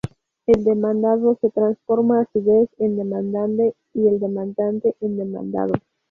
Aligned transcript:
El 0.47 0.63
demandado 0.63 1.37
se 1.41 1.51
transforma, 1.51 2.21
a 2.21 2.25
su 2.33 2.41
vez, 2.43 2.67
en 2.79 2.97
demandante 2.97 3.75
y 3.93 4.07
el 4.07 4.19
demandante 4.19 4.95
en 4.99 5.15
demandado. 5.15 5.73